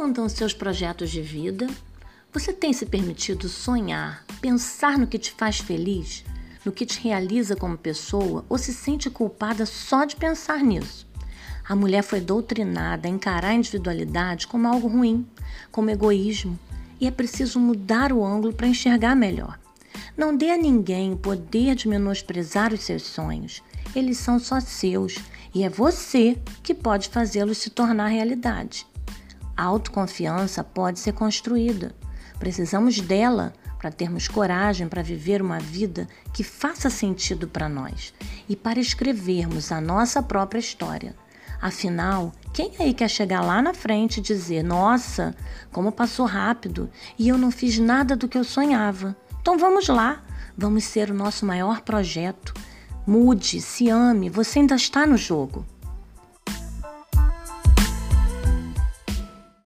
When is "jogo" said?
55.18-55.66